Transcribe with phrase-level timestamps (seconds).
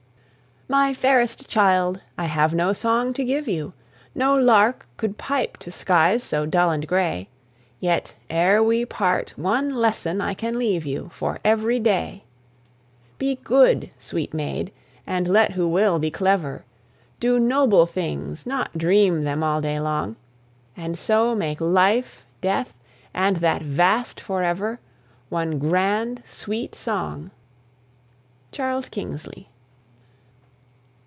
[0.69, 3.73] My fairest child, I have no song to give you;
[4.15, 7.27] No lark could pipe to skies so dull and gray;
[7.81, 12.23] Yet, ere we part, one lesson I can leave you For every day.
[13.17, 14.71] Be good, sweet maid,
[15.05, 16.63] and let who will be clever;
[17.19, 20.15] Do noble things, not dream them all day long:
[20.77, 22.73] And so make life, death,
[23.13, 24.79] and that vast forever
[25.27, 27.29] One grand, sweet song.
[28.53, 29.49] CHARLES KINGSLEY.